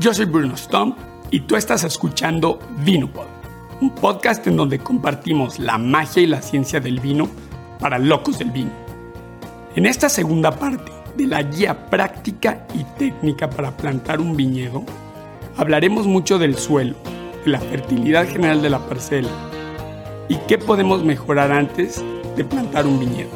Yo 0.00 0.14
soy 0.14 0.24
Bruno 0.24 0.56
Stump 0.56 0.96
y 1.30 1.40
tú 1.40 1.56
estás 1.56 1.84
escuchando 1.84 2.58
Vinopod, 2.78 3.26
un 3.82 3.94
podcast 3.94 4.46
en 4.46 4.56
donde 4.56 4.78
compartimos 4.78 5.58
la 5.58 5.76
magia 5.76 6.22
y 6.22 6.26
la 6.26 6.40
ciencia 6.40 6.80
del 6.80 7.00
vino 7.00 7.28
para 7.78 7.98
locos 7.98 8.38
del 8.38 8.50
vino. 8.50 8.70
En 9.76 9.84
esta 9.84 10.08
segunda 10.08 10.52
parte 10.52 10.90
de 11.18 11.26
la 11.26 11.42
guía 11.42 11.90
práctica 11.90 12.66
y 12.72 12.84
técnica 12.98 13.50
para 13.50 13.76
plantar 13.76 14.22
un 14.22 14.34
viñedo, 14.34 14.84
hablaremos 15.58 16.06
mucho 16.06 16.38
del 16.38 16.56
suelo, 16.56 16.96
de 17.44 17.50
la 17.50 17.60
fertilidad 17.60 18.26
general 18.26 18.62
de 18.62 18.70
la 18.70 18.78
parcela 18.78 19.28
y 20.30 20.36
qué 20.48 20.56
podemos 20.56 21.04
mejorar 21.04 21.52
antes 21.52 22.02
de 22.38 22.44
plantar 22.46 22.86
un 22.86 23.00
viñedo. 23.00 23.32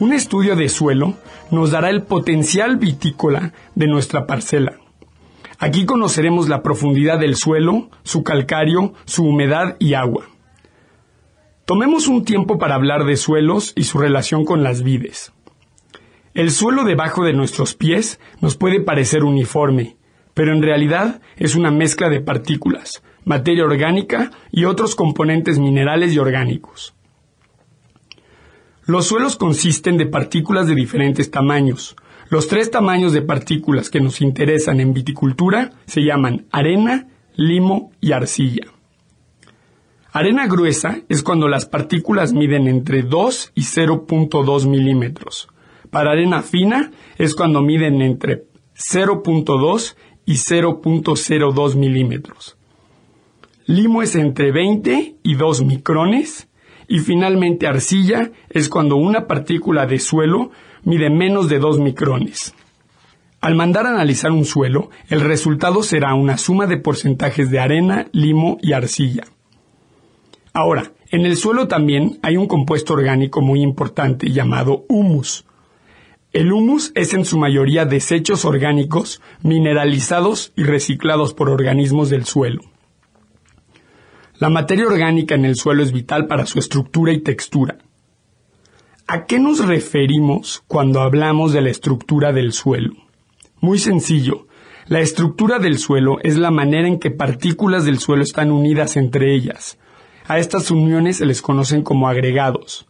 Un 0.03 0.13
estudio 0.13 0.57
de 0.57 0.69
suelo 0.69 1.15
nos 1.53 1.71
dará 1.71 1.89
el 1.89 2.03
potencial 2.03 2.77
vitícola 2.77 3.53
de 3.77 3.87
nuestra 3.87 4.27
parcela. 4.27 4.81
Aquí 5.61 5.87
conoceremos 5.87 6.49
la 6.49 6.61
profundidad 6.61 7.21
del 7.21 7.37
suelo, 7.37 7.89
su 8.03 8.25
calcario, 8.25 8.95
su 9.05 9.25
humedad 9.25 9.77
y 9.79 9.95
agua. 9.95 10.25
Tomemos 11.67 12.09
un 12.09 12.25
tiempo 12.25 12.59
para 12.59 12.75
hablar 12.75 13.05
de 13.05 13.17
suelos 13.17 13.75
y 13.77 13.85
su 13.85 13.97
relación 13.97 14.45
con 14.45 14.65
las 14.65 14.83
vides. 14.83 15.33
El 16.35 16.51
suelo 16.51 16.83
debajo 16.83 17.23
de 17.25 17.35
nuestros 17.35 17.75
pies 17.75 18.19
nos 18.41 18.57
puede 18.57 18.81
parecer 18.81 19.23
uniforme, 19.23 19.95
pero 20.35 20.53
en 20.53 20.65
realidad 20.65 21.21
es 21.37 21.55
una 21.55 21.71
mezcla 21.71 22.09
de 22.09 22.21
partículas, 22.21 23.05
materia 23.25 23.63
orgánica 23.63 24.33
y 24.51 24.65
otros 24.65 24.97
componentes 24.97 25.61
minerales 25.61 26.13
y 26.13 26.19
orgánicos. 26.19 26.93
Los 28.85 29.07
suelos 29.07 29.37
consisten 29.37 29.97
de 29.97 30.07
partículas 30.07 30.67
de 30.67 30.75
diferentes 30.75 31.31
tamaños. 31.31 31.95
Los 32.31 32.49
tres 32.49 32.71
tamaños 32.71 33.13
de 33.13 33.23
partículas 33.23 33.91
que 33.91 34.01
nos 34.01 34.21
interesan 34.21 34.81
en 34.81 34.93
viticultura 34.93 35.71
se 35.87 36.01
llaman 36.01 36.47
arena, 36.51 37.07
limo 37.37 37.93
y 38.01 38.13
arcilla. 38.13 38.67
Arena 40.13 40.47
gruesa 40.47 41.01
es 41.09 41.23
cuando 41.23 41.49
las 41.49 41.65
partículas 41.65 42.33
miden 42.33 42.67
entre 42.67 43.03
2 43.03 43.53
y 43.55 43.63
0.2 43.63 44.69
milímetros. 44.69 45.49
Para 45.91 46.11
arena 46.13 46.43
fina 46.43 46.91
es 47.19 47.35
cuando 47.35 47.63
miden 47.63 48.03
entre 48.03 48.45
0.2 48.77 49.95
y 50.27 50.35
0.02 50.35 51.77
milímetros. 51.77 52.57
Limo 53.67 54.03
es 54.03 54.17
entre 54.17 54.51
20 54.51 55.17
y 55.23 55.35
2 55.35 55.63
micrones. 55.63 56.49
Y 56.93 56.99
finalmente 56.99 57.67
arcilla 57.67 58.33
es 58.51 58.69
cuando 58.69 58.97
una 58.97 59.27
partícula 59.27 59.87
de 59.87 59.99
suelo 59.99 60.51
mide 60.85 61.09
menos 61.09 61.49
de 61.49 61.59
2 61.59 61.79
micrones. 61.79 62.55
Al 63.41 63.55
mandar 63.55 63.87
a 63.87 63.95
analizar 63.95 64.31
un 64.31 64.45
suelo, 64.45 64.91
el 65.09 65.23
resultado 65.23 65.83
será 65.83 66.13
una 66.13 66.37
suma 66.37 66.67
de 66.67 66.77
porcentajes 66.77 67.51
de 67.51 67.61
arena, 67.61 68.09
limo 68.13 68.59
y 68.61 68.75
arcilla. 68.75 69.25
Ahora, 70.53 70.93
en 71.11 71.25
el 71.25 71.39
suelo 71.39 71.67
también 71.67 72.19
hay 72.23 72.37
un 72.37 72.47
compuesto 72.47 72.93
orgánico 72.93 73.41
muy 73.41 73.63
importante 73.63 74.31
llamado 74.31 74.85
humus. 74.91 75.47
El 76.35 76.53
humus 76.53 76.93
es 76.95 77.15
en 77.15 77.25
su 77.25 77.39
mayoría 77.39 77.87
desechos 77.87 78.45
orgánicos 78.45 79.23
mineralizados 79.41 80.53
y 80.57 80.65
reciclados 80.65 81.33
por 81.33 81.49
organismos 81.49 82.11
del 82.11 82.27
suelo. 82.27 82.61
La 84.43 84.49
materia 84.49 84.89
orgánica 84.89 85.37
en 85.37 85.45
el 85.45 85.55
suelo 85.55 85.85
es 85.85 85.93
vital 85.93 86.27
para 86.27 86.47
su 86.47 86.59
estructura 86.59 87.13
y 87.13 87.21
textura. 87.21 87.79
¿A 89.07 89.25
qué 89.25 89.39
nos 89.39 89.65
referimos 89.65 90.65
cuando 90.67 91.01
hablamos 91.01 91.53
de 91.53 91.61
la 91.61 91.71
estructura 91.71 92.33
del 92.33 92.53
suelo? 92.53 92.93
Muy 93.61 93.79
sencillo. 93.79 94.49
La 94.89 94.99
estructura 94.99 95.61
del 95.61 95.79
suelo 95.79 96.19
es 96.25 96.39
la 96.39 96.51
manera 96.51 96.89
en 96.89 96.99
que 96.99 97.13
partículas 97.13 97.85
del 97.85 98.01
suelo 98.01 98.25
están 98.25 98.51
unidas 98.51 98.97
entre 98.97 99.33
ellas. 99.33 99.79
A 100.27 100.41
estas 100.41 100.73
uniones 100.73 101.19
se 101.19 101.27
les 101.27 101.41
conocen 101.41 101.85
como 101.85 102.09
agregados. 102.09 102.89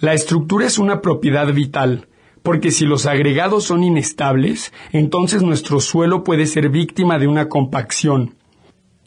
La 0.00 0.12
estructura 0.12 0.66
es 0.66 0.80
una 0.80 1.00
propiedad 1.02 1.54
vital, 1.54 2.08
porque 2.42 2.72
si 2.72 2.84
los 2.84 3.06
agregados 3.06 3.62
son 3.62 3.84
inestables, 3.84 4.72
entonces 4.90 5.44
nuestro 5.44 5.78
suelo 5.78 6.24
puede 6.24 6.46
ser 6.46 6.68
víctima 6.68 7.20
de 7.20 7.28
una 7.28 7.48
compacción, 7.48 8.37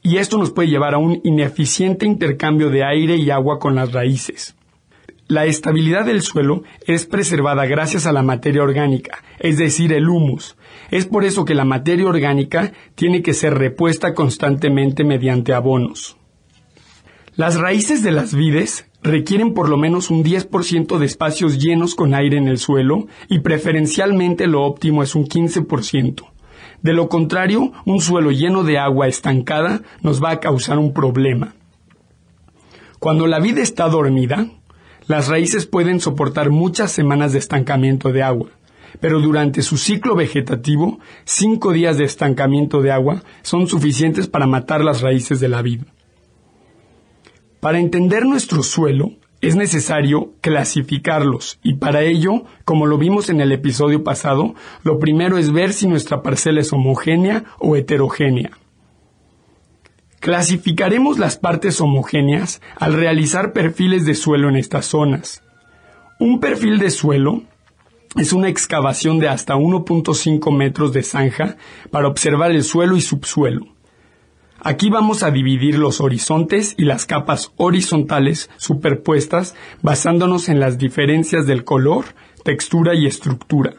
y 0.04 0.18
esto 0.18 0.38
nos 0.38 0.52
puede 0.52 0.70
llevar 0.70 0.94
a 0.94 0.98
un 0.98 1.22
ineficiente 1.24 2.06
intercambio 2.06 2.70
de 2.70 2.84
aire 2.84 3.18
y 3.18 3.30
agua 3.30 3.60
con 3.60 3.76
las 3.76 3.92
raíces. 3.92 4.56
La 5.28 5.46
estabilidad 5.46 6.06
del 6.06 6.22
suelo 6.22 6.64
es 6.86 7.06
preservada 7.06 7.66
gracias 7.66 8.06
a 8.06 8.12
la 8.12 8.22
materia 8.22 8.64
orgánica, 8.64 9.24
es 9.40 9.58
decir, 9.58 9.94
el 9.94 10.10
humus. 10.10 10.58
Es 10.90 11.06
por 11.06 11.24
eso 11.24 11.46
que 11.46 11.56
la 11.56 11.64
materia 11.64 12.08
orgánica 12.08 12.74
tiene 12.96 13.22
que 13.22 13.34
ser 13.34 13.54
repuesta 13.54 14.14
constantemente 14.14 15.06
mediante 15.06 15.54
abonos. 15.54 16.18
Las 17.38 17.56
raíces 17.56 18.04
de 18.04 18.12
las 18.12 18.36
vides 18.36 18.88
requieren 19.04 19.54
por 19.54 19.70
lo 19.70 19.78
menos 19.78 20.10
un 20.10 20.24
10% 20.24 20.98
de 20.98 21.06
espacios 21.06 21.60
llenos 21.60 21.96
con 21.96 22.14
aire 22.14 22.36
en 22.36 22.50
el 22.50 22.58
suelo 22.58 23.08
y 23.30 23.40
preferencialmente 23.40 24.48
lo 24.48 24.64
óptimo 24.64 25.02
es 25.02 25.16
un 25.16 25.26
15%. 25.26 26.26
De 26.82 26.94
lo 26.94 27.10
contrario, 27.10 27.72
un 27.86 28.02
suelo 28.02 28.32
lleno 28.32 28.64
de 28.64 28.80
agua 28.80 29.08
estancada 29.08 29.82
nos 30.02 30.24
va 30.24 30.32
a 30.32 30.40
causar 30.40 30.80
un 30.80 30.94
problema. 30.94 31.54
Cuando 33.00 33.28
la 33.28 33.40
vida 33.40 33.62
está 33.62 33.88
dormida, 33.88 34.48
las 35.08 35.28
raíces 35.28 35.66
pueden 35.66 36.00
soportar 36.00 36.50
muchas 36.50 36.92
semanas 36.92 37.34
de 37.34 37.40
estancamiento 37.40 38.12
de 38.12 38.24
agua, 38.24 38.50
pero 39.00 39.20
durante 39.20 39.62
su 39.62 39.78
ciclo 39.78 40.16
vegetativo, 40.16 41.00
cinco 41.24 41.72
días 41.72 41.98
de 41.98 42.04
estancamiento 42.04 42.82
de 42.82 42.92
agua 42.92 43.24
son 43.42 43.68
suficientes 43.68 44.28
para 44.28 44.48
matar 44.48 44.84
las 44.84 45.02
raíces 45.02 45.40
de 45.40 45.50
la 45.50 45.62
vid. 45.62 45.82
Para 47.60 47.80
entender 47.80 48.26
nuestro 48.26 48.64
suelo, 48.64 49.12
es 49.42 49.56
necesario 49.56 50.34
clasificarlos 50.42 51.60
y 51.64 51.76
para 51.76 52.04
ello, 52.04 52.44
como 52.64 52.86
lo 52.86 52.98
vimos 52.98 53.30
en 53.30 53.42
el 53.42 53.52
episodio 53.52 54.04
pasado, 54.04 54.54
lo 54.84 55.00
primero 55.00 55.38
es 55.38 55.52
ver 55.52 55.74
si 55.74 55.88
nuestra 55.88 56.22
parcela 56.22 56.62
es 56.62 56.72
homogénea 56.72 57.44
o 57.60 57.76
heterogénea. 57.76 58.52
Clasificaremos 60.20 61.18
las 61.18 61.38
partes 61.38 61.82
homogéneas 61.82 62.62
al 62.78 62.94
realizar 62.94 63.54
perfiles 63.54 64.06
de 64.06 64.14
suelo 64.14 64.50
en 64.50 64.56
estas 64.56 64.86
zonas. 64.86 65.44
Un 66.20 66.40
perfil 66.40 66.78
de 66.78 66.92
suelo 66.92 67.42
es 68.16 68.32
una 68.34 68.48
excavación 68.48 69.18
de 69.18 69.30
hasta 69.30 69.56
1.5 69.56 70.56
metros 70.56 70.94
de 70.94 71.02
zanja 71.02 71.58
para 71.90 72.08
observar 72.08 72.52
el 72.52 72.64
suelo 72.64 72.96
y 72.96 73.02
subsuelo. 73.02 73.66
Aquí 74.64 74.92
vamos 74.92 75.24
a 75.24 75.32
dividir 75.32 75.80
los 75.80 76.02
horizontes 76.02 76.76
y 76.78 76.86
las 76.86 77.08
capas 77.08 77.52
horizontales 77.58 78.52
superpuestas 78.58 79.56
basándonos 79.82 80.50
en 80.50 80.60
las 80.60 80.78
diferencias 80.78 81.48
del 81.48 81.64
color, 81.64 82.06
textura 82.44 82.94
y 82.94 83.08
estructura. 83.08 83.74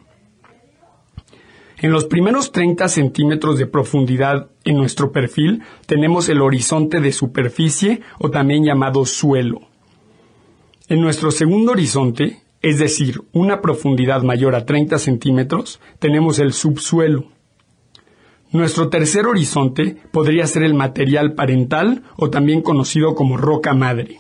En 1.79 1.93
los 1.93 2.06
primeros 2.06 2.50
30 2.50 2.88
centímetros 2.88 3.58
de 3.58 3.67
profundidad 3.67 4.50
en 4.64 4.76
nuestro 4.76 5.12
perfil 5.12 5.62
tenemos 5.87 6.29
el 6.29 6.40
horizonte 6.40 7.00
de 7.00 7.12
superficie 7.12 8.02
o 8.19 8.31
también 8.31 8.64
llamado 8.64 9.06
suelo. 9.06 9.61
En 10.88 11.00
nuestro 11.00 11.31
segundo 11.31 11.73
horizonte, 11.73 12.43
es 12.61 12.79
decir, 12.79 13.20
una 13.32 13.61
profundidad 13.61 14.23
mayor 14.23 14.56
a 14.56 14.67
30 14.67 14.99
centímetros, 14.99 15.81
tenemos 16.00 16.40
el 16.40 16.52
subsuelo. 16.52 17.31
Nuestro 18.53 18.91
tercer 18.91 19.27
horizonte 19.27 19.97
podría 20.11 20.47
ser 20.47 20.63
el 20.63 20.75
material 20.75 21.33
parental 21.33 22.03
o 22.17 22.29
también 22.29 22.61
conocido 22.61 23.15
como 23.15 23.39
roca 23.39 23.73
madre. 23.73 24.19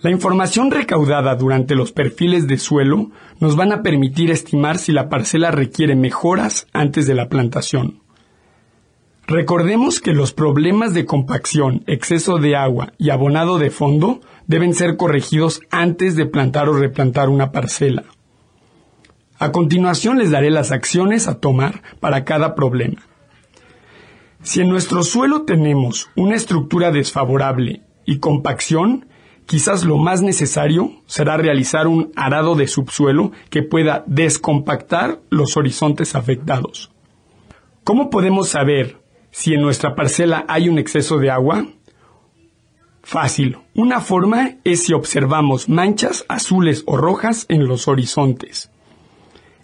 La 0.00 0.10
información 0.10 0.70
recaudada 0.70 1.34
durante 1.34 1.74
los 1.74 1.90
perfiles 1.90 2.46
de 2.46 2.56
suelo 2.56 3.10
nos 3.40 3.56
van 3.56 3.72
a 3.72 3.82
permitir 3.82 4.30
estimar 4.30 4.78
si 4.78 4.92
la 4.92 5.08
parcela 5.08 5.50
requiere 5.50 5.96
mejoras 5.96 6.68
antes 6.72 7.08
de 7.08 7.14
la 7.14 7.28
plantación. 7.28 8.00
Recordemos 9.26 10.00
que 10.00 10.12
los 10.12 10.32
problemas 10.32 10.94
de 10.94 11.04
compacción, 11.04 11.82
exceso 11.86 12.38
de 12.38 12.56
agua 12.56 12.92
y 12.96 13.10
abonado 13.10 13.58
de 13.58 13.70
fondo 13.70 14.20
deben 14.46 14.72
ser 14.72 14.96
corregidos 14.96 15.60
antes 15.70 16.14
de 16.16 16.26
plantar 16.26 16.68
o 16.68 16.74
replantar 16.74 17.28
una 17.28 17.50
parcela. 17.50 18.04
A 19.40 19.52
continuación 19.52 20.18
les 20.18 20.30
daré 20.30 20.50
las 20.50 20.70
acciones 20.70 21.26
a 21.26 21.40
tomar 21.40 21.82
para 21.98 22.26
cada 22.26 22.54
problema. 22.54 23.00
Si 24.42 24.60
en 24.60 24.68
nuestro 24.68 25.02
suelo 25.02 25.44
tenemos 25.46 26.10
una 26.14 26.36
estructura 26.36 26.92
desfavorable 26.92 27.80
y 28.04 28.18
compacción, 28.18 29.06
quizás 29.46 29.82
lo 29.82 29.96
más 29.96 30.20
necesario 30.20 30.92
será 31.06 31.38
realizar 31.38 31.86
un 31.86 32.12
arado 32.16 32.54
de 32.54 32.68
subsuelo 32.68 33.32
que 33.48 33.62
pueda 33.62 34.04
descompactar 34.06 35.20
los 35.30 35.56
horizontes 35.56 36.14
afectados. 36.14 36.92
¿Cómo 37.82 38.10
podemos 38.10 38.50
saber 38.50 38.98
si 39.30 39.54
en 39.54 39.62
nuestra 39.62 39.94
parcela 39.94 40.44
hay 40.48 40.68
un 40.68 40.78
exceso 40.78 41.16
de 41.16 41.30
agua? 41.30 41.66
Fácil. 43.02 43.56
Una 43.74 44.00
forma 44.00 44.58
es 44.64 44.82
si 44.84 44.92
observamos 44.92 45.70
manchas 45.70 46.26
azules 46.28 46.84
o 46.86 46.98
rojas 46.98 47.46
en 47.48 47.66
los 47.66 47.88
horizontes. 47.88 48.70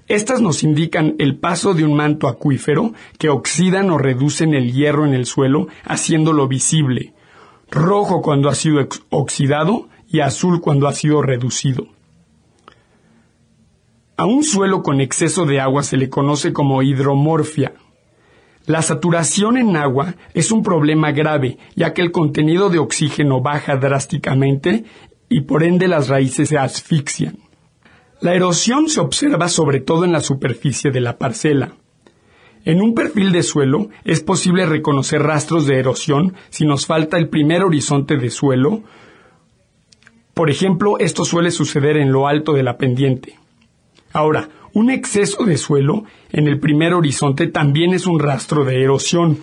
Estas 0.08 0.40
nos 0.40 0.62
indican 0.62 1.16
el 1.18 1.36
paso 1.36 1.74
de 1.74 1.84
un 1.84 1.94
manto 1.94 2.28
acuífero 2.28 2.92
que 3.18 3.28
oxidan 3.28 3.90
o 3.90 3.98
reducen 3.98 4.54
el 4.54 4.72
hierro 4.72 5.04
en 5.04 5.14
el 5.14 5.26
suelo, 5.26 5.68
haciéndolo 5.84 6.46
visible. 6.46 7.14
Rojo 7.70 8.22
cuando 8.22 8.48
ha 8.48 8.54
sido 8.54 8.86
oxidado 9.10 9.88
y 10.08 10.20
azul 10.20 10.60
cuando 10.60 10.86
ha 10.86 10.92
sido 10.92 11.22
reducido. 11.22 11.88
A 14.16 14.24
un 14.24 14.44
suelo 14.44 14.82
con 14.82 15.00
exceso 15.00 15.44
de 15.44 15.60
agua 15.60 15.82
se 15.82 15.96
le 15.96 16.08
conoce 16.08 16.52
como 16.52 16.82
hidromorfia 16.82 17.74
la 18.66 18.82
saturación 18.82 19.56
en 19.58 19.76
agua 19.76 20.16
es 20.34 20.50
un 20.50 20.64
problema 20.64 21.12
grave, 21.12 21.56
ya 21.76 21.94
que 21.94 22.02
el 22.02 22.10
contenido 22.10 22.68
de 22.68 22.80
oxígeno 22.80 23.40
baja 23.40 23.76
drásticamente 23.76 24.84
y 25.28 25.42
por 25.42 25.62
ende 25.62 25.86
las 25.86 26.08
raíces 26.08 26.48
se 26.48 26.58
asfixian. 26.58 27.38
La 28.20 28.34
erosión 28.34 28.88
se 28.88 29.00
observa 29.00 29.48
sobre 29.48 29.80
todo 29.80 30.04
en 30.04 30.12
la 30.12 30.20
superficie 30.20 30.90
de 30.90 31.00
la 31.00 31.18
parcela. 31.18 31.74
En 32.64 32.80
un 32.80 32.94
perfil 32.94 33.30
de 33.30 33.42
suelo 33.42 33.90
es 34.04 34.20
posible 34.20 34.64
reconocer 34.64 35.22
rastros 35.22 35.66
de 35.66 35.78
erosión 35.78 36.34
si 36.48 36.64
nos 36.64 36.86
falta 36.86 37.18
el 37.18 37.28
primer 37.28 37.62
horizonte 37.62 38.16
de 38.16 38.30
suelo. 38.30 38.82
Por 40.32 40.50
ejemplo, 40.50 40.98
esto 40.98 41.24
suele 41.24 41.50
suceder 41.50 41.98
en 41.98 42.10
lo 42.10 42.26
alto 42.26 42.54
de 42.54 42.62
la 42.62 42.78
pendiente. 42.78 43.38
Ahora, 44.12 44.48
un 44.72 44.90
exceso 44.90 45.44
de 45.44 45.58
suelo 45.58 46.04
en 46.32 46.48
el 46.48 46.58
primer 46.58 46.94
horizonte 46.94 47.46
también 47.46 47.92
es 47.92 48.06
un 48.06 48.18
rastro 48.18 48.64
de 48.64 48.82
erosión, 48.82 49.38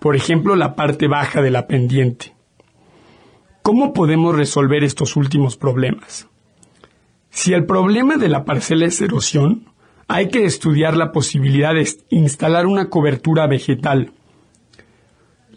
por 0.00 0.16
ejemplo 0.16 0.56
la 0.56 0.74
parte 0.74 1.08
baja 1.08 1.42
de 1.42 1.50
la 1.50 1.66
pendiente. 1.66 2.34
¿Cómo 3.62 3.92
podemos 3.92 4.34
resolver 4.34 4.82
estos 4.82 5.16
últimos 5.16 5.56
problemas? 5.56 6.28
Si 7.34 7.52
el 7.52 7.66
problema 7.66 8.16
de 8.16 8.28
la 8.28 8.44
parcela 8.44 8.86
es 8.86 9.00
erosión, 9.00 9.64
hay 10.06 10.28
que 10.28 10.44
estudiar 10.44 10.96
la 10.96 11.10
posibilidad 11.10 11.74
de 11.74 11.84
instalar 12.10 12.64
una 12.64 12.88
cobertura 12.88 13.48
vegetal. 13.48 14.12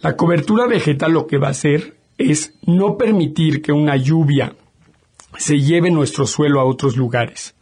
La 0.01 0.18
cobertura 0.18 0.65
vegetal 0.65 1.12
lo 1.12 1.27
que 1.27 1.38
va 1.38 1.50
a 1.50 1.51
hacer 1.51 1.95
es 2.18 2.56
no 2.65 2.97
permitir 2.97 3.62
que 3.62 3.71
una 3.71 3.95
lluvia 3.95 4.56
se 5.38 5.59
lleve 5.59 5.91
nuestro 5.91 6.25
suelo 6.25 6.59
a 6.59 6.65
otros 6.65 6.97
lugares. 6.97 7.56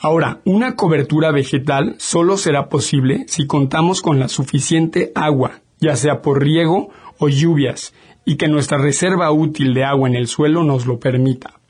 Ahora, 0.00 0.40
una 0.44 0.74
cobertura 0.74 1.30
vegetal 1.30 1.94
solo 1.98 2.36
será 2.36 2.68
posible 2.68 3.26
si 3.28 3.46
contamos 3.46 4.02
con 4.02 4.18
la 4.18 4.26
suficiente 4.26 5.12
agua, 5.14 5.62
ya 5.80 5.94
sea 5.94 6.20
por 6.20 6.42
riego 6.42 6.90
o 7.18 7.28
lluvias, 7.28 7.94
y 8.24 8.36
que 8.36 8.48
nuestra 8.48 8.78
reserva 8.78 9.30
útil 9.30 9.72
de 9.72 9.84
agua 9.84 10.08
en 10.08 10.16
el 10.16 10.26
suelo 10.26 10.64
nos 10.64 10.84
lo 10.84 10.98
permita. 10.98 11.61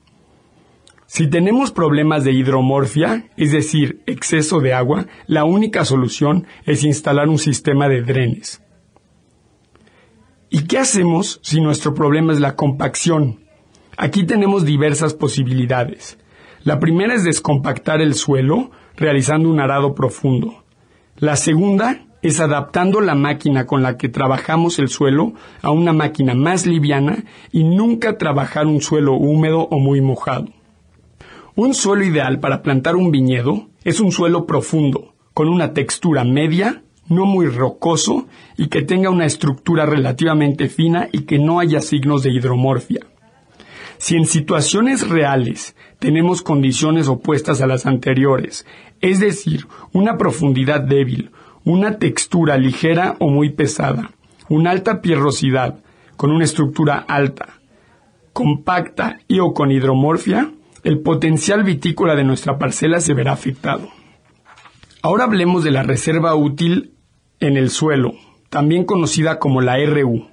Si 1.14 1.28
tenemos 1.28 1.72
problemas 1.72 2.24
de 2.24 2.32
hidromorfia, 2.32 3.26
es 3.36 3.52
decir, 3.52 4.00
exceso 4.06 4.60
de 4.60 4.72
agua, 4.72 5.08
la 5.26 5.44
única 5.44 5.84
solución 5.84 6.46
es 6.64 6.84
instalar 6.84 7.28
un 7.28 7.36
sistema 7.36 7.86
de 7.86 8.00
drenes. 8.00 8.62
¿Y 10.48 10.64
qué 10.64 10.78
hacemos 10.78 11.38
si 11.42 11.60
nuestro 11.60 11.92
problema 11.92 12.32
es 12.32 12.40
la 12.40 12.56
compacción? 12.56 13.40
Aquí 13.98 14.24
tenemos 14.24 14.64
diversas 14.64 15.12
posibilidades. 15.12 16.18
La 16.64 16.80
primera 16.80 17.12
es 17.14 17.24
descompactar 17.24 18.00
el 18.00 18.14
suelo 18.14 18.70
realizando 18.96 19.50
un 19.50 19.60
arado 19.60 19.94
profundo. 19.94 20.64
La 21.18 21.36
segunda 21.36 22.06
es 22.22 22.40
adaptando 22.40 23.02
la 23.02 23.14
máquina 23.14 23.66
con 23.66 23.82
la 23.82 23.98
que 23.98 24.08
trabajamos 24.08 24.78
el 24.78 24.88
suelo 24.88 25.34
a 25.60 25.72
una 25.72 25.92
máquina 25.92 26.34
más 26.34 26.66
liviana 26.66 27.24
y 27.50 27.64
nunca 27.64 28.16
trabajar 28.16 28.66
un 28.66 28.80
suelo 28.80 29.12
húmedo 29.12 29.68
o 29.70 29.78
muy 29.78 30.00
mojado. 30.00 30.48
Un 31.54 31.74
suelo 31.74 32.02
ideal 32.02 32.40
para 32.40 32.62
plantar 32.62 32.96
un 32.96 33.10
viñedo 33.10 33.68
es 33.84 34.00
un 34.00 34.10
suelo 34.10 34.46
profundo, 34.46 35.12
con 35.34 35.48
una 35.48 35.74
textura 35.74 36.24
media, 36.24 36.82
no 37.08 37.26
muy 37.26 37.46
rocoso 37.46 38.26
y 38.56 38.68
que 38.68 38.80
tenga 38.80 39.10
una 39.10 39.26
estructura 39.26 39.84
relativamente 39.84 40.68
fina 40.68 41.10
y 41.12 41.24
que 41.24 41.38
no 41.38 41.60
haya 41.60 41.80
signos 41.80 42.22
de 42.22 42.32
hidromorfia. 42.32 43.00
Si 43.98 44.16
en 44.16 44.24
situaciones 44.24 45.06
reales 45.06 45.76
tenemos 45.98 46.40
condiciones 46.40 47.06
opuestas 47.06 47.60
a 47.60 47.66
las 47.66 47.84
anteriores, 47.84 48.64
es 49.02 49.20
decir, 49.20 49.66
una 49.92 50.16
profundidad 50.16 50.80
débil, 50.80 51.32
una 51.64 51.98
textura 51.98 52.56
ligera 52.56 53.16
o 53.20 53.28
muy 53.28 53.50
pesada, 53.50 54.12
una 54.48 54.70
alta 54.70 55.02
pierrosidad, 55.02 55.80
con 56.16 56.30
una 56.30 56.44
estructura 56.44 57.04
alta, 57.06 57.60
compacta 58.32 59.18
y 59.28 59.40
o 59.40 59.52
con 59.52 59.70
hidromorfia, 59.70 60.50
el 60.84 61.00
potencial 61.00 61.62
vitícola 61.62 62.14
de 62.14 62.24
nuestra 62.24 62.58
parcela 62.58 63.00
se 63.00 63.14
verá 63.14 63.32
afectado. 63.32 63.88
Ahora 65.00 65.24
hablemos 65.24 65.64
de 65.64 65.70
la 65.70 65.82
reserva 65.82 66.34
útil 66.34 66.94
en 67.40 67.56
el 67.56 67.70
suelo, 67.70 68.12
también 68.50 68.84
conocida 68.84 69.38
como 69.38 69.60
la 69.60 69.76
RU. 69.84 70.28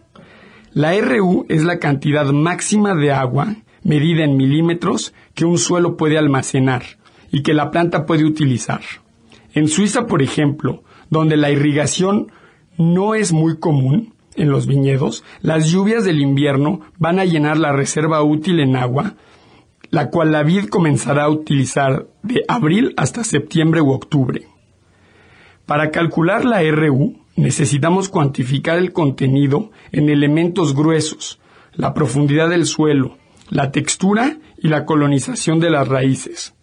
La 0.73 0.99
RU 0.99 1.45
es 1.49 1.63
la 1.63 1.79
cantidad 1.79 2.25
máxima 2.27 2.93
de 2.95 3.11
agua 3.11 3.55
medida 3.83 4.23
en 4.23 4.37
milímetros 4.37 5.13
que 5.33 5.45
un 5.45 5.57
suelo 5.57 5.97
puede 5.97 6.17
almacenar 6.17 6.83
y 7.31 7.43
que 7.43 7.53
la 7.53 7.71
planta 7.71 8.05
puede 8.05 8.25
utilizar. 8.25 8.81
En 9.53 9.67
Suiza, 9.67 10.05
por 10.05 10.21
ejemplo, 10.21 10.83
donde 11.09 11.37
la 11.37 11.51
irrigación 11.51 12.31
no 12.77 13.15
es 13.15 13.33
muy 13.33 13.57
común 13.59 14.13
en 14.35 14.49
los 14.49 14.67
viñedos, 14.67 15.23
las 15.41 15.69
lluvias 15.71 16.05
del 16.05 16.21
invierno 16.21 16.81
van 16.97 17.19
a 17.19 17.25
llenar 17.25 17.57
la 17.57 17.71
reserva 17.71 18.23
útil 18.23 18.59
en 18.59 18.75
agua, 18.75 19.15
la 19.89 20.09
cual 20.09 20.31
la 20.31 20.43
vid 20.43 20.65
comenzará 20.65 21.23
a 21.23 21.29
utilizar 21.29 22.07
de 22.21 22.43
abril 22.47 22.93
hasta 22.97 23.23
septiembre 23.23 23.81
u 23.81 23.91
octubre. 23.91 24.47
Para 25.65 25.91
calcular 25.91 26.45
la 26.45 26.61
RU, 26.71 27.19
necesitamos 27.35 28.09
cuantificar 28.09 28.77
el 28.77 28.91
contenido 28.91 29.71
en 29.91 30.09
elementos 30.09 30.75
gruesos, 30.75 31.39
la 31.73 31.93
profundidad 31.93 32.49
del 32.49 32.65
suelo, 32.65 33.17
la 33.49 33.71
textura 33.71 34.37
y 34.57 34.67
la 34.67 34.85
colonización 34.85 35.59
de 35.59 35.69
las 35.69 35.87
raíces. 35.87 36.55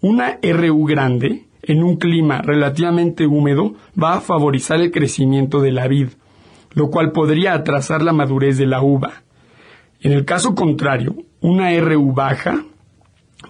Una 0.00 0.38
RU 0.42 0.84
grande, 0.84 1.46
en 1.62 1.82
un 1.82 1.96
clima 1.96 2.40
relativamente 2.40 3.26
húmedo, 3.26 3.74
va 4.00 4.14
a 4.14 4.20
favorizar 4.20 4.80
el 4.80 4.90
crecimiento 4.90 5.60
de 5.60 5.72
la 5.72 5.88
vid, 5.88 6.08
lo 6.72 6.90
cual 6.90 7.12
podría 7.12 7.54
atrasar 7.54 8.02
la 8.02 8.12
madurez 8.12 8.56
de 8.58 8.66
la 8.66 8.82
uva. 8.82 9.22
En 10.00 10.12
el 10.12 10.24
caso 10.24 10.54
contrario, 10.54 11.16
una 11.40 11.74
RU 11.80 12.12
baja 12.12 12.64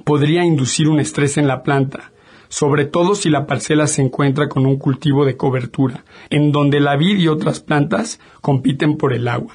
podría 0.05 0.45
inducir 0.45 0.89
un 0.89 1.01
estrés 1.01 1.37
en 1.39 1.49
la 1.49 1.63
planta, 1.63 2.13
sobre 2.49 2.85
todo 2.85 3.15
si 3.15 3.31
la 3.31 3.47
parcela 3.47 3.87
se 3.87 4.03
encuentra 4.03 4.49
con 4.49 4.65
un 4.65 4.77
cultivo 4.77 5.25
de 5.25 5.37
cobertura, 5.37 6.05
en 6.31 6.53
donde 6.53 6.79
la 6.79 6.97
vid 6.97 7.19
y 7.19 7.29
otras 7.29 7.61
plantas 7.61 8.21
compiten 8.41 8.97
por 8.97 9.13
el 9.13 9.27
agua. 9.27 9.55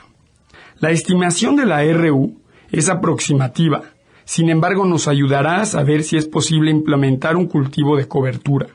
La 0.79 0.91
estimación 0.91 1.55
de 1.55 1.65
la 1.65 1.83
RU 1.83 2.41
es 2.71 2.89
aproximativa, 2.89 3.83
sin 4.25 4.49
embargo 4.49 4.85
nos 4.85 5.07
ayudará 5.07 5.61
a 5.61 5.65
saber 5.65 6.03
si 6.03 6.17
es 6.17 6.27
posible 6.27 6.71
implementar 6.71 7.37
un 7.37 7.45
cultivo 7.45 7.95
de 7.95 8.07
cobertura. 8.07 8.67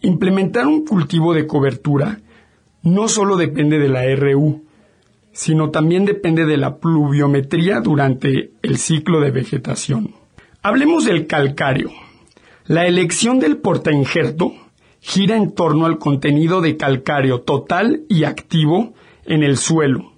Implementar 0.00 0.66
un 0.66 0.84
cultivo 0.84 1.32
de 1.32 1.46
cobertura 1.46 2.18
no 2.82 3.06
solo 3.06 3.36
depende 3.36 3.78
de 3.78 3.88
la 3.88 4.02
RU, 4.16 4.64
sino 5.32 5.70
también 5.70 6.04
depende 6.04 6.44
de 6.44 6.56
la 6.56 6.76
pluviometría 6.78 7.80
durante 7.80 8.52
el 8.62 8.76
ciclo 8.78 9.20
de 9.20 9.30
vegetación. 9.30 10.14
Hablemos 10.62 11.04
del 11.04 11.26
calcáreo. 11.26 11.90
La 12.66 12.86
elección 12.86 13.40
del 13.40 13.56
portainjerto 13.56 14.52
gira 15.00 15.36
en 15.36 15.52
torno 15.52 15.86
al 15.86 15.98
contenido 15.98 16.60
de 16.60 16.76
calcáreo 16.76 17.40
total 17.40 18.02
y 18.08 18.24
activo 18.24 18.94
en 19.24 19.42
el 19.42 19.56
suelo. 19.56 20.12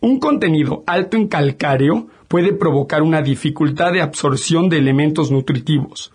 Un 0.00 0.18
contenido 0.18 0.82
alto 0.86 1.16
en 1.16 1.28
calcáreo 1.28 2.08
puede 2.28 2.52
provocar 2.52 3.02
una 3.02 3.22
dificultad 3.22 3.92
de 3.92 4.00
absorción 4.00 4.68
de 4.68 4.78
elementos 4.78 5.30
nutritivos. 5.30 6.12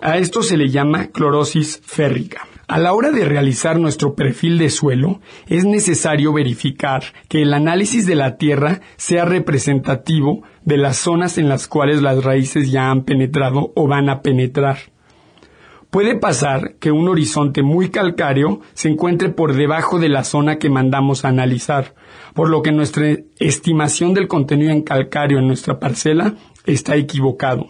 A 0.00 0.18
esto 0.18 0.42
se 0.42 0.56
le 0.56 0.68
llama 0.68 1.06
clorosis 1.08 1.80
férrica. 1.84 2.46
A 2.66 2.78
la 2.78 2.94
hora 2.94 3.10
de 3.10 3.26
realizar 3.26 3.78
nuestro 3.78 4.14
perfil 4.14 4.56
de 4.56 4.70
suelo, 4.70 5.20
es 5.46 5.66
necesario 5.66 6.32
verificar 6.32 7.02
que 7.28 7.42
el 7.42 7.52
análisis 7.52 8.06
de 8.06 8.14
la 8.14 8.38
tierra 8.38 8.80
sea 8.96 9.26
representativo 9.26 10.42
de 10.64 10.78
las 10.78 10.96
zonas 10.96 11.36
en 11.36 11.50
las 11.50 11.68
cuales 11.68 12.00
las 12.00 12.24
raíces 12.24 12.70
ya 12.70 12.90
han 12.90 13.04
penetrado 13.04 13.72
o 13.76 13.86
van 13.86 14.08
a 14.08 14.22
penetrar. 14.22 14.78
Puede 15.90 16.18
pasar 16.18 16.76
que 16.80 16.90
un 16.90 17.06
horizonte 17.06 17.62
muy 17.62 17.90
calcáreo 17.90 18.60
se 18.72 18.88
encuentre 18.88 19.28
por 19.28 19.54
debajo 19.54 19.98
de 19.98 20.08
la 20.08 20.24
zona 20.24 20.58
que 20.58 20.70
mandamos 20.70 21.24
a 21.24 21.28
analizar, 21.28 21.94
por 22.34 22.48
lo 22.48 22.62
que 22.62 22.72
nuestra 22.72 23.16
estimación 23.38 24.14
del 24.14 24.26
contenido 24.26 24.72
en 24.72 24.82
calcáreo 24.82 25.38
en 25.38 25.46
nuestra 25.46 25.78
parcela 25.78 26.34
está 26.64 26.96
equivocado. 26.96 27.68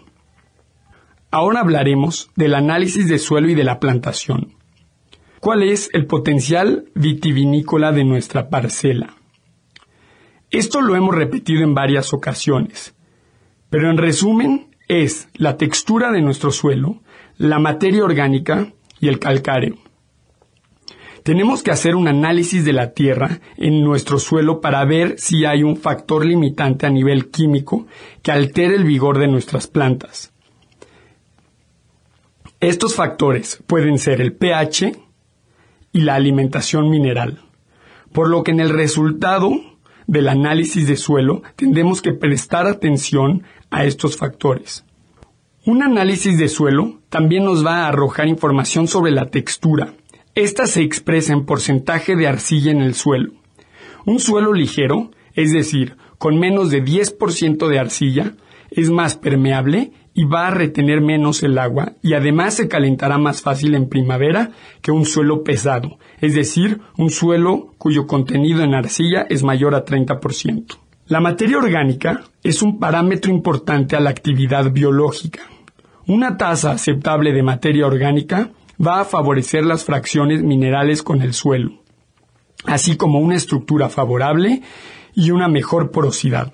Ahora 1.30 1.60
hablaremos 1.60 2.30
del 2.36 2.54
análisis 2.54 3.08
de 3.08 3.18
suelo 3.18 3.50
y 3.50 3.54
de 3.54 3.64
la 3.64 3.80
plantación. 3.80 4.54
¿Cuál 5.44 5.62
es 5.62 5.90
el 5.92 6.06
potencial 6.06 6.86
vitivinícola 6.94 7.92
de 7.92 8.02
nuestra 8.02 8.48
parcela? 8.48 9.16
Esto 10.50 10.80
lo 10.80 10.96
hemos 10.96 11.14
repetido 11.14 11.62
en 11.62 11.74
varias 11.74 12.14
ocasiones, 12.14 12.94
pero 13.68 13.90
en 13.90 13.98
resumen 13.98 14.74
es 14.88 15.28
la 15.34 15.58
textura 15.58 16.12
de 16.12 16.22
nuestro 16.22 16.50
suelo, 16.50 17.02
la 17.36 17.58
materia 17.58 18.04
orgánica 18.04 18.72
y 19.00 19.08
el 19.08 19.18
calcáreo. 19.18 19.76
Tenemos 21.24 21.62
que 21.62 21.72
hacer 21.72 21.94
un 21.94 22.08
análisis 22.08 22.64
de 22.64 22.72
la 22.72 22.92
tierra 22.92 23.40
en 23.58 23.84
nuestro 23.84 24.18
suelo 24.18 24.62
para 24.62 24.82
ver 24.86 25.18
si 25.18 25.44
hay 25.44 25.62
un 25.62 25.76
factor 25.76 26.24
limitante 26.24 26.86
a 26.86 26.90
nivel 26.90 27.28
químico 27.28 27.86
que 28.22 28.32
altere 28.32 28.76
el 28.76 28.84
vigor 28.84 29.18
de 29.18 29.28
nuestras 29.28 29.66
plantas. 29.66 30.32
Estos 32.60 32.94
factores 32.94 33.62
pueden 33.66 33.98
ser 33.98 34.22
el 34.22 34.32
pH, 34.32 35.03
y 35.94 36.00
la 36.00 36.16
alimentación 36.16 36.90
mineral. 36.90 37.38
Por 38.12 38.28
lo 38.28 38.42
que 38.42 38.50
en 38.50 38.60
el 38.60 38.68
resultado 38.68 39.52
del 40.06 40.28
análisis 40.28 40.86
de 40.86 40.96
suelo 40.96 41.42
tendremos 41.56 42.02
que 42.02 42.12
prestar 42.12 42.66
atención 42.66 43.44
a 43.70 43.84
estos 43.84 44.18
factores. 44.18 44.84
Un 45.64 45.82
análisis 45.82 46.36
de 46.36 46.48
suelo 46.48 47.00
también 47.08 47.44
nos 47.44 47.64
va 47.64 47.84
a 47.84 47.88
arrojar 47.88 48.28
información 48.28 48.88
sobre 48.88 49.12
la 49.12 49.30
textura. 49.30 49.94
Esta 50.34 50.66
se 50.66 50.82
expresa 50.82 51.32
en 51.32 51.46
porcentaje 51.46 52.16
de 52.16 52.26
arcilla 52.26 52.72
en 52.72 52.82
el 52.82 52.94
suelo. 52.94 53.32
Un 54.04 54.18
suelo 54.18 54.52
ligero, 54.52 55.12
es 55.34 55.52
decir, 55.52 55.96
con 56.18 56.38
menos 56.38 56.70
de 56.70 56.84
10% 56.84 57.68
de 57.68 57.78
arcilla, 57.78 58.34
es 58.70 58.90
más 58.90 59.14
permeable 59.14 59.92
y 60.14 60.24
va 60.24 60.46
a 60.46 60.50
retener 60.50 61.00
menos 61.00 61.42
el 61.42 61.58
agua 61.58 61.94
y 62.00 62.14
además 62.14 62.54
se 62.54 62.68
calentará 62.68 63.18
más 63.18 63.42
fácil 63.42 63.74
en 63.74 63.88
primavera 63.88 64.52
que 64.80 64.92
un 64.92 65.04
suelo 65.04 65.42
pesado, 65.42 65.98
es 66.20 66.34
decir, 66.34 66.80
un 66.96 67.10
suelo 67.10 67.74
cuyo 67.76 68.06
contenido 68.06 68.62
en 68.62 68.74
arcilla 68.74 69.26
es 69.28 69.42
mayor 69.42 69.74
a 69.74 69.84
30%. 69.84 70.78
La 71.06 71.20
materia 71.20 71.58
orgánica 71.58 72.22
es 72.42 72.62
un 72.62 72.78
parámetro 72.78 73.30
importante 73.30 73.96
a 73.96 74.00
la 74.00 74.10
actividad 74.10 74.72
biológica. 74.72 75.42
Una 76.06 76.38
tasa 76.38 76.70
aceptable 76.70 77.32
de 77.32 77.42
materia 77.42 77.86
orgánica 77.86 78.50
va 78.84 79.00
a 79.00 79.04
favorecer 79.04 79.64
las 79.64 79.84
fracciones 79.84 80.42
minerales 80.42 81.02
con 81.02 81.22
el 81.22 81.34
suelo, 81.34 81.82
así 82.64 82.96
como 82.96 83.18
una 83.18 83.34
estructura 83.34 83.88
favorable 83.88 84.62
y 85.14 85.30
una 85.30 85.48
mejor 85.48 85.90
porosidad. 85.90 86.52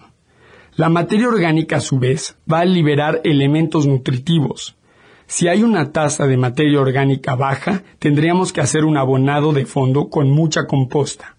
La 0.81 0.89
materia 0.89 1.29
orgánica, 1.29 1.77
a 1.77 1.81
su 1.81 1.99
vez, 1.99 2.39
va 2.51 2.61
a 2.61 2.65
liberar 2.65 3.21
elementos 3.25 3.87
nutritivos. 3.87 4.77
Si 5.27 5.47
hay 5.47 5.63
una 5.63 5.93
tasa 5.93 6.27
de 6.27 6.39
materia 6.39 6.81
orgánica 6.81 7.35
baja, 7.35 7.83
tendríamos 7.99 8.51
que 8.51 8.63
hacer 8.63 8.87
un 8.87 8.97
abonado 8.97 9.53
de 9.53 9.67
fondo 9.67 10.09
con 10.09 10.31
mucha 10.31 10.67
composta. 10.67 11.37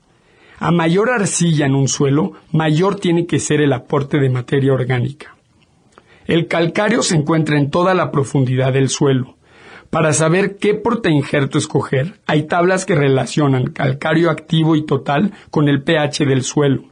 A 0.59 0.69
mayor 0.69 1.09
arcilla 1.09 1.65
en 1.65 1.73
un 1.73 1.87
suelo, 1.87 2.33
mayor 2.51 2.99
tiene 2.99 3.25
que 3.25 3.39
ser 3.39 3.61
el 3.61 3.73
aporte 3.73 4.19
de 4.19 4.29
materia 4.29 4.73
orgánica. 4.73 5.35
El 6.27 6.45
calcáreo 6.45 7.01
se 7.01 7.15
encuentra 7.15 7.57
en 7.57 7.71
toda 7.71 7.95
la 7.95 8.11
profundidad 8.11 8.73
del 8.73 8.89
suelo. 8.89 9.37
Para 9.89 10.13
saber 10.13 10.57
qué 10.57 10.79
injerto 11.09 11.57
escoger, 11.57 12.19
hay 12.27 12.43
tablas 12.43 12.85
que 12.85 12.93
relacionan 12.93 13.71
calcáreo 13.71 14.29
activo 14.29 14.75
y 14.75 14.85
total 14.85 15.31
con 15.49 15.67
el 15.67 15.81
pH 15.81 16.25
del 16.27 16.43
suelo. 16.43 16.90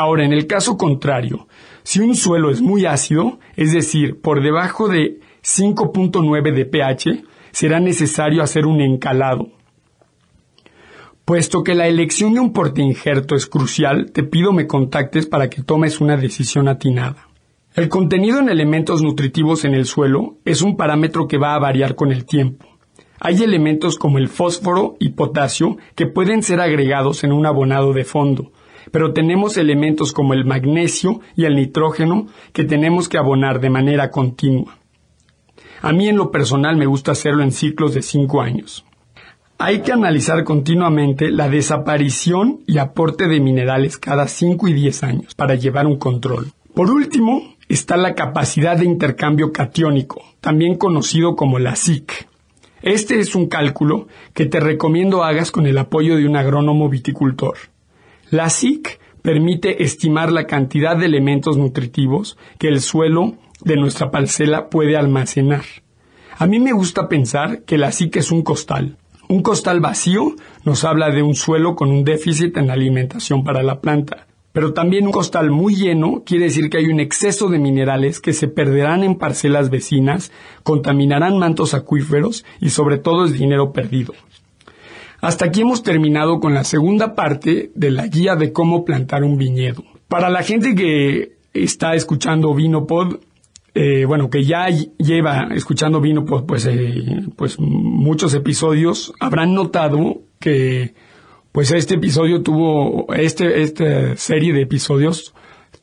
Ahora, 0.00 0.24
en 0.24 0.32
el 0.32 0.46
caso 0.46 0.78
contrario, 0.78 1.46
si 1.82 2.00
un 2.00 2.14
suelo 2.14 2.50
es 2.50 2.62
muy 2.62 2.86
ácido, 2.86 3.38
es 3.54 3.70
decir, 3.70 4.18
por 4.22 4.42
debajo 4.42 4.88
de 4.88 5.20
5.9 5.42 6.54
de 6.54 6.64
pH, 6.64 7.24
será 7.50 7.80
necesario 7.80 8.42
hacer 8.42 8.64
un 8.64 8.80
encalado. 8.80 9.48
Puesto 11.26 11.62
que 11.62 11.74
la 11.74 11.86
elección 11.86 12.32
de 12.32 12.40
un 12.40 12.50
injerto 12.76 13.34
es 13.34 13.44
crucial, 13.44 14.10
te 14.10 14.22
pido 14.22 14.54
me 14.54 14.66
contactes 14.66 15.26
para 15.26 15.50
que 15.50 15.62
tomes 15.62 16.00
una 16.00 16.16
decisión 16.16 16.68
atinada. 16.68 17.28
El 17.74 17.90
contenido 17.90 18.38
en 18.38 18.48
elementos 18.48 19.02
nutritivos 19.02 19.66
en 19.66 19.74
el 19.74 19.84
suelo 19.84 20.38
es 20.46 20.62
un 20.62 20.78
parámetro 20.78 21.28
que 21.28 21.36
va 21.36 21.54
a 21.54 21.60
variar 21.60 21.94
con 21.94 22.10
el 22.10 22.24
tiempo. 22.24 22.64
Hay 23.20 23.42
elementos 23.42 23.98
como 23.98 24.16
el 24.16 24.28
fósforo 24.28 24.96
y 24.98 25.10
potasio 25.10 25.76
que 25.94 26.06
pueden 26.06 26.42
ser 26.42 26.58
agregados 26.58 27.22
en 27.22 27.32
un 27.32 27.44
abonado 27.44 27.92
de 27.92 28.04
fondo, 28.04 28.50
pero 28.90 29.12
tenemos 29.12 29.56
elementos 29.56 30.12
como 30.12 30.34
el 30.34 30.44
magnesio 30.44 31.20
y 31.36 31.44
el 31.44 31.56
nitrógeno 31.56 32.26
que 32.52 32.64
tenemos 32.64 33.08
que 33.08 33.18
abonar 33.18 33.60
de 33.60 33.70
manera 33.70 34.10
continua. 34.10 34.78
A 35.82 35.92
mí 35.92 36.08
en 36.08 36.16
lo 36.16 36.30
personal 36.30 36.76
me 36.76 36.86
gusta 36.86 37.12
hacerlo 37.12 37.42
en 37.42 37.52
ciclos 37.52 37.94
de 37.94 38.02
cinco 38.02 38.40
años. 38.40 38.84
Hay 39.62 39.80
que 39.80 39.92
analizar 39.92 40.42
continuamente 40.44 41.30
la 41.30 41.50
desaparición 41.50 42.60
y 42.66 42.78
aporte 42.78 43.28
de 43.28 43.40
minerales 43.40 43.98
cada 43.98 44.26
5 44.26 44.68
y 44.68 44.72
10 44.72 45.02
años 45.02 45.34
para 45.34 45.54
llevar 45.54 45.86
un 45.86 45.98
control. 45.98 46.52
Por 46.74 46.90
último, 46.90 47.56
está 47.68 47.98
la 47.98 48.14
capacidad 48.14 48.78
de 48.78 48.86
intercambio 48.86 49.52
catiónico, 49.52 50.22
también 50.40 50.76
conocido 50.76 51.36
como 51.36 51.58
la 51.58 51.76
SIC. 51.76 52.26
Este 52.80 53.20
es 53.20 53.34
un 53.34 53.48
cálculo 53.48 54.08
que 54.32 54.46
te 54.46 54.60
recomiendo 54.60 55.24
hagas 55.24 55.50
con 55.50 55.66
el 55.66 55.76
apoyo 55.76 56.16
de 56.16 56.26
un 56.26 56.36
agrónomo 56.36 56.88
viticultor. 56.88 57.58
La 58.30 58.48
SIC 58.48 59.00
permite 59.22 59.82
estimar 59.82 60.30
la 60.30 60.46
cantidad 60.46 60.96
de 60.96 61.06
elementos 61.06 61.56
nutritivos 61.56 62.38
que 62.58 62.68
el 62.68 62.80
suelo 62.80 63.34
de 63.64 63.74
nuestra 63.74 64.12
parcela 64.12 64.70
puede 64.70 64.96
almacenar. 64.96 65.64
A 66.38 66.46
mí 66.46 66.60
me 66.60 66.72
gusta 66.72 67.08
pensar 67.08 67.64
que 67.64 67.76
la 67.76 67.90
SIC 67.90 68.18
es 68.18 68.30
un 68.30 68.42
costal. 68.42 68.98
Un 69.28 69.42
costal 69.42 69.80
vacío 69.80 70.36
nos 70.64 70.84
habla 70.84 71.10
de 71.10 71.22
un 71.22 71.34
suelo 71.34 71.74
con 71.74 71.90
un 71.90 72.04
déficit 72.04 72.56
en 72.56 72.70
alimentación 72.70 73.42
para 73.42 73.64
la 73.64 73.80
planta. 73.80 74.28
Pero 74.52 74.74
también 74.74 75.06
un 75.06 75.12
costal 75.12 75.50
muy 75.50 75.74
lleno 75.74 76.22
quiere 76.24 76.44
decir 76.44 76.70
que 76.70 76.78
hay 76.78 76.86
un 76.86 77.00
exceso 77.00 77.48
de 77.48 77.58
minerales 77.58 78.20
que 78.20 78.32
se 78.32 78.46
perderán 78.46 79.02
en 79.02 79.16
parcelas 79.16 79.70
vecinas, 79.70 80.30
contaminarán 80.62 81.36
mantos 81.36 81.74
acuíferos 81.74 82.44
y 82.60 82.70
sobre 82.70 82.98
todo 82.98 83.24
es 83.24 83.32
dinero 83.32 83.72
perdido. 83.72 84.14
Hasta 85.20 85.46
aquí 85.46 85.60
hemos 85.60 85.82
terminado 85.82 86.40
con 86.40 86.54
la 86.54 86.64
segunda 86.64 87.14
parte 87.14 87.70
de 87.74 87.90
la 87.90 88.06
guía 88.06 88.36
de 88.36 88.52
cómo 88.52 88.84
plantar 88.84 89.22
un 89.22 89.36
viñedo. 89.36 89.84
Para 90.08 90.30
la 90.30 90.42
gente 90.42 90.74
que 90.74 91.36
está 91.52 91.94
escuchando 91.94 92.54
Vinopod, 92.54 93.18
eh, 93.74 94.04
bueno, 94.06 94.30
que 94.30 94.44
ya 94.44 94.68
lleva 94.68 95.48
escuchando 95.52 96.00
Vinopod, 96.00 96.46
pues, 96.46 96.66
eh, 96.66 97.22
pues 97.36 97.58
muchos 97.58 98.34
episodios, 98.34 99.12
habrán 99.20 99.54
notado 99.54 100.22
que, 100.38 100.94
pues 101.52 101.70
este 101.70 101.94
episodio 101.94 102.42
tuvo, 102.42 103.12
este, 103.12 103.62
esta 103.62 104.16
serie 104.16 104.52
de 104.52 104.62
episodios 104.62 105.34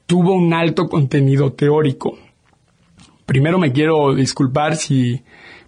tuvo 0.07 0.33
un 0.33 0.53
alto 0.53 0.87
contenido 0.87 1.53
teórico. 1.53 2.17
Primero 3.25 3.59
me 3.59 3.71
quiero 3.71 4.15
disculpar 4.15 4.77
si, 4.77 5.21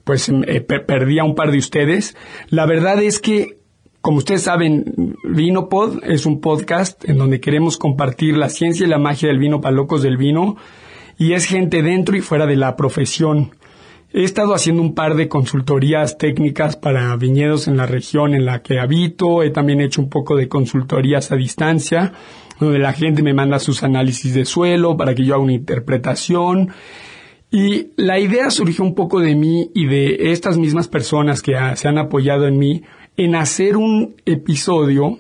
pues, 0.06 0.30
eh, 0.30 0.62
perdí 0.62 1.20
a 1.20 1.24
un 1.24 1.36
par 1.36 1.52
de 1.52 1.60
ustedes. 1.60 2.16
La 2.50 2.66
verdad 2.66 3.02
es 3.04 3.20
que 3.20 3.59
como 4.02 4.20
ustedes 4.20 4.44
saben, 4.44 5.16
VinoPod 5.24 6.04
es 6.04 6.26
un 6.26 6.40
podcast 6.40 7.08
en 7.10 7.18
donde 7.18 7.42
queremos 7.42 7.78
compartir 7.78 8.38
la 8.38 8.50
ciencia 8.50 8.86
y 8.86 8.90
la 8.90 8.98
magia 8.98 9.28
del 9.28 9.40
vino 9.40 9.60
para 9.60 9.76
locos 9.76 10.02
del 10.02 10.18
vino 10.18 10.56
y 11.18 11.34
es 11.34 11.46
gente 11.46 11.84
dentro 11.84 12.16
y 12.16 12.22
fuera 12.22 12.46
de 12.46 12.56
la 12.56 12.78
profesión. 12.78 13.52
He 14.12 14.24
estado 14.24 14.56
haciendo 14.56 14.82
un 14.82 14.96
par 14.96 15.16
de 15.16 15.28
consultorías 15.28 16.18
técnicas 16.18 16.78
para 16.78 17.16
viñedos 17.18 17.68
en 17.68 17.78
la 17.78 17.86
región 17.86 18.34
en 18.34 18.46
la 18.46 18.64
que 18.64 18.80
habito. 18.80 19.44
He 19.44 19.52
también 19.52 19.82
hecho 19.82 20.02
un 20.02 20.10
poco 20.10 20.36
de 20.36 20.48
consultorías 20.48 21.32
a 21.32 21.36
distancia, 21.36 22.14
donde 22.60 22.80
la 22.80 22.94
gente 22.94 23.22
me 23.22 23.34
manda 23.34 23.60
sus 23.60 23.84
análisis 23.84 24.34
de 24.34 24.46
suelo 24.46 24.98
para 24.98 25.14
que 25.14 25.26
yo 25.26 25.36
haga 25.36 25.44
una 25.44 25.54
interpretación. 25.54 26.70
Y 27.52 27.88
la 27.98 28.18
idea 28.18 28.50
surgió 28.50 28.84
un 28.84 28.96
poco 28.96 29.20
de 29.20 29.36
mí 29.36 29.70
y 29.76 29.86
de 29.86 30.32
estas 30.32 30.58
mismas 30.58 30.88
personas 30.88 31.42
que 31.42 31.54
se 31.76 31.88
han 31.88 31.98
apoyado 31.98 32.48
en 32.48 32.58
mí 32.58 32.84
en 33.20 33.36
hacer 33.36 33.76
un 33.76 34.16
episodio 34.26 35.20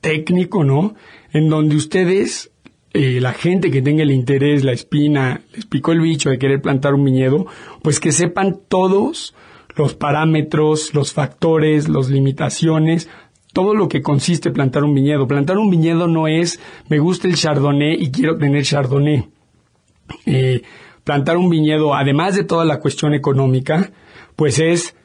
técnico, 0.00 0.64
¿no? 0.64 0.96
En 1.32 1.48
donde 1.48 1.76
ustedes, 1.76 2.50
eh, 2.92 3.20
la 3.20 3.34
gente 3.34 3.70
que 3.70 3.82
tenga 3.82 4.02
el 4.02 4.10
interés, 4.10 4.64
la 4.64 4.72
espina, 4.72 5.42
les 5.54 5.64
picó 5.64 5.92
el 5.92 6.00
bicho 6.00 6.28
de 6.28 6.40
querer 6.40 6.60
plantar 6.60 6.94
un 6.94 7.04
viñedo, 7.04 7.46
pues 7.82 8.00
que 8.00 8.10
sepan 8.10 8.58
todos 8.66 9.32
los 9.76 9.94
parámetros, 9.94 10.92
los 10.92 11.12
factores, 11.12 11.88
las 11.88 12.08
limitaciones, 12.08 13.08
todo 13.52 13.74
lo 13.74 13.88
que 13.88 14.02
consiste 14.02 14.50
plantar 14.50 14.82
un 14.82 14.92
viñedo. 14.92 15.28
Plantar 15.28 15.56
un 15.58 15.70
viñedo 15.70 16.08
no 16.08 16.26
es 16.26 16.58
me 16.88 16.98
gusta 16.98 17.28
el 17.28 17.36
chardonnay 17.36 17.94
y 17.94 18.10
quiero 18.10 18.36
tener 18.38 18.64
chardonnay. 18.64 19.28
Eh, 20.24 20.62
plantar 21.04 21.36
un 21.36 21.48
viñedo, 21.48 21.94
además 21.94 22.34
de 22.34 22.42
toda 22.42 22.64
la 22.64 22.80
cuestión 22.80 23.14
económica, 23.14 23.92
pues 24.34 24.58
es 24.58 24.95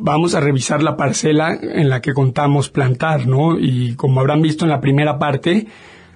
vamos 0.00 0.34
a 0.34 0.40
revisar 0.40 0.82
la 0.82 0.96
parcela 0.96 1.56
en 1.60 1.88
la 1.88 2.00
que 2.00 2.12
contamos 2.12 2.70
plantar, 2.70 3.26
¿no? 3.26 3.58
Y 3.58 3.94
como 3.94 4.20
habrán 4.20 4.42
visto 4.42 4.64
en 4.64 4.70
la 4.70 4.80
primera 4.80 5.18
parte, 5.18 5.66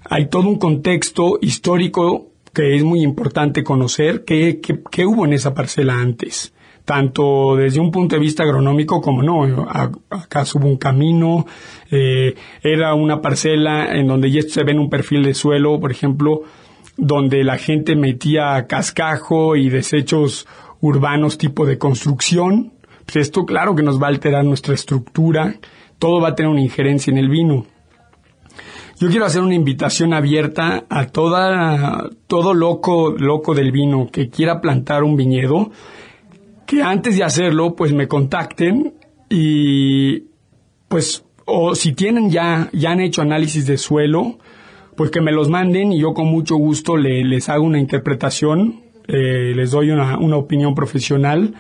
hay 0.09 0.27
todo 0.29 0.49
un 0.49 0.59
contexto 0.59 1.39
histórico 1.41 2.31
que 2.53 2.77
es 2.77 2.85
muy 2.85 3.03
importante 3.03 3.65
conocer 3.65 4.25
qué, 4.25 4.61
qué, 4.61 5.07
hubo 5.07 5.25
en 5.25 5.33
esa 5.33 5.55
parcela 5.55 5.99
antes, 5.99 6.55
tanto 6.85 7.57
desde 7.57 7.81
un 7.81 7.91
punto 7.91 8.15
de 8.15 8.21
vista 8.21 8.45
agronómico 8.45 9.01
como 9.01 9.23
no. 9.23 9.69
Acá 10.11 10.45
hubo 10.55 10.69
un 10.69 10.77
camino, 10.77 11.47
eh, 11.91 12.35
era 12.63 12.95
una 12.95 13.21
parcela 13.21 13.93
en 13.93 14.07
donde 14.07 14.31
ya 14.31 14.43
se 14.43 14.63
ve 14.63 14.73
en 14.73 14.79
un 14.79 14.91
perfil 14.91 15.25
de 15.25 15.35
suelo, 15.35 15.81
por 15.81 15.91
ejemplo, 15.91 16.43
donde 16.97 17.43
la 17.43 17.59
gente 17.59 17.97
metía 17.97 18.67
cascajo 18.69 19.57
y 19.57 19.69
desechos 19.69 20.47
urbanos 20.81 21.39
tipo 21.39 21.67
de 21.67 21.79
construcción. 21.79 22.74
Pues 23.05 23.17
esto 23.17 23.45
claro 23.45 23.75
que 23.75 23.83
nos 23.83 24.01
va 24.01 24.07
a 24.07 24.11
alterar 24.11 24.45
nuestra 24.45 24.75
estructura, 24.75 25.57
todo 25.99 26.21
va 26.21 26.29
a 26.29 26.35
tener 26.35 26.51
una 26.51 26.63
injerencia 26.63 27.11
en 27.11 27.19
el 27.19 27.29
vino. 27.29 27.67
Yo 29.01 29.09
quiero 29.09 29.27
hacer 29.27 29.43
una 29.43 29.55
invitación 29.55 30.15
abierta 30.15 30.85
a 30.89 31.07
toda, 31.07 32.11
todo 32.27 32.55
loco, 32.55 33.11
loco 33.11 33.55
del 33.55 33.73
vino 33.73 34.09
que 34.11 34.31
quiera 34.31 34.61
plantar 34.61 35.03
un 35.03 35.17
viñedo, 35.17 35.73
que 36.67 36.83
antes 36.83 37.17
de 37.17 37.25
hacerlo, 37.25 37.75
pues 37.75 37.93
me 37.93 38.07
contacten 38.07 38.95
y, 39.29 40.29
pues, 40.89 41.25
o 41.45 41.75
si 41.75 41.93
tienen 41.93 42.31
ya, 42.31 42.71
ya 42.73 42.93
han 42.93 43.01
hecho 43.01 43.21
análisis 43.21 43.67
de 43.67 43.79
suelo, 43.79 44.39
pues 44.97 45.11
que 45.11 45.21
me 45.21 45.33
los 45.33 45.49
manden 45.49 45.93
y 45.93 46.01
yo 46.01 46.15
con 46.15 46.27
mucho 46.27 46.57
gusto 46.57 46.97
les 46.97 47.49
hago 47.49 47.65
una 47.65 47.81
interpretación, 47.81 48.83
eh, 49.09 49.53
les 49.55 49.73
doy 49.73 49.91
una, 49.91 50.19
una 50.19 50.37
opinión 50.37 50.75
profesional, 50.75 51.55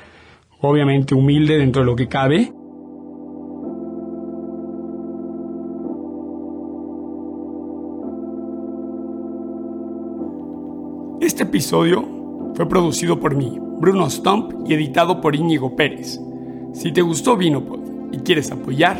obviamente 0.68 1.14
humilde 1.14 1.58
dentro 1.58 1.82
de 1.82 1.86
lo 1.86 1.96
que 1.96 2.08
cabe. 2.08 2.52
Este 11.20 11.44
episodio 11.44 12.52
fue 12.54 12.68
producido 12.68 13.18
por 13.18 13.34
mí, 13.34 13.58
Bruno 13.80 14.08
Stump, 14.08 14.52
y 14.66 14.74
editado 14.74 15.20
por 15.20 15.34
Íñigo 15.34 15.74
Pérez. 15.74 16.20
Si 16.72 16.92
te 16.92 17.02
gustó 17.02 17.36
Vinopod 17.36 17.80
y 18.12 18.18
quieres 18.18 18.50
apoyar, 18.52 18.96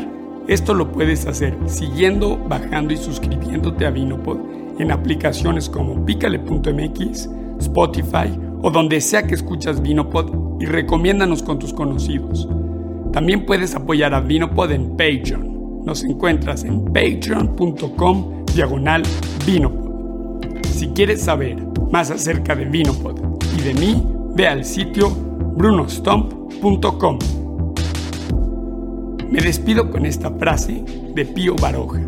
esto 0.47 0.73
lo 0.73 0.91
puedes 0.91 1.25
hacer 1.25 1.57
siguiendo, 1.65 2.37
bajando 2.37 2.93
y 2.93 2.97
suscribiéndote 2.97 3.85
a 3.85 3.91
Vinopod 3.91 4.39
en 4.79 4.91
aplicaciones 4.91 5.69
como 5.69 6.05
picale.mx, 6.05 7.29
Spotify 7.59 8.44
o 8.65 8.71
donde 8.71 8.99
sea 8.99 9.27
que 9.27 9.35
escuchas 9.35 9.79
Vinopod 9.79 10.59
y 10.59 10.65
recomiéndanos 10.65 11.43
con 11.43 11.59
tus 11.59 11.71
conocidos. 11.71 12.49
También 13.13 13.45
puedes 13.45 13.75
apoyar 13.75 14.15
a 14.15 14.21
Vinopod 14.21 14.71
en 14.71 14.97
Patreon. 14.97 15.83
Nos 15.85 16.03
encuentras 16.03 16.63
en 16.63 16.83
patreon.com 16.85 18.43
diagonal 18.55 19.03
Vinopod. 19.45 20.57
Si 20.63 20.87
quieres 20.87 21.21
saber 21.21 21.63
más 21.91 22.09
acerca 22.09 22.55
de 22.55 22.65
Vinopod 22.65 23.19
y 23.55 23.61
de 23.61 23.75
mí, 23.75 24.03
ve 24.33 24.47
al 24.47 24.65
sitio 24.65 25.11
brunostomp.com. 25.11 27.19
Me 29.29 29.41
despido 29.41 29.91
con 29.91 30.07
esta 30.07 30.31
frase 30.31 30.83
de 31.13 31.23
Pío 31.23 31.55
Baroja. 31.61 32.01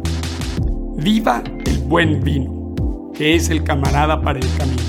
Viva 0.95 1.43
el 1.67 1.77
buen 1.83 2.23
vino, 2.23 2.73
que 3.13 3.35
es 3.35 3.51
el 3.51 3.63
camarada 3.63 4.19
para 4.19 4.39
el 4.39 4.47
camino. 4.57 4.86